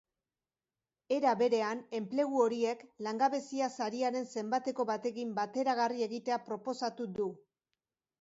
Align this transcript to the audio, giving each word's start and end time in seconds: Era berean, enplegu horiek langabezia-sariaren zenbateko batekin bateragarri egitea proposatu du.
Era 1.15 1.33
berean, 1.41 1.81
enplegu 1.99 2.39
horiek 2.45 2.81
langabezia-sariaren 3.07 4.25
zenbateko 4.37 4.87
batekin 4.93 5.35
bateragarri 5.41 6.07
egitea 6.07 6.41
proposatu 6.49 7.09
du. 7.21 7.29